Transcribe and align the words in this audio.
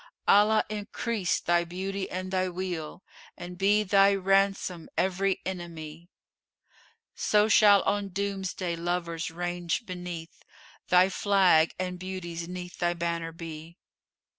Allah 0.27 0.65
increase 0.67 1.39
thy 1.39 1.63
beauty 1.63 2.09
and 2.09 2.31
thy 2.31 2.49
weal; 2.49 3.03
* 3.19 3.37
And 3.37 3.55
be 3.55 3.83
thy 3.83 4.15
ransom 4.15 4.89
every 4.97 5.43
enemy! 5.45 6.09
So 7.13 7.47
shall 7.47 7.83
on 7.83 8.07
Doomsday 8.09 8.77
lovers 8.77 9.29
range 9.29 9.85
beneath 9.85 10.41
* 10.65 10.87
Thy 10.89 11.09
flag, 11.09 11.75
and 11.77 11.99
beauties 11.99 12.47
'neath 12.49 12.79
thy 12.79 12.95
banner 12.95 13.31
be." 13.31 13.77